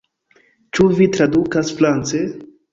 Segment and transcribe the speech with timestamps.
[0.77, 2.27] Ĉu vi tradukas france?